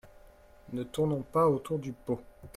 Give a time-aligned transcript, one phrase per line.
[0.73, 2.19] Ne tournons pas autour du pot.